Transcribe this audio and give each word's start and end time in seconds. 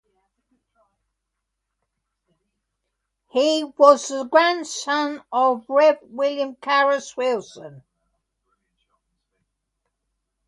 He 3.29 3.65
was 3.77 4.11
grandson 4.31 5.23
of 5.31 5.63
Rev 5.69 5.99
William 6.01 6.55
Carus 6.55 7.15
Wilson. 7.15 7.83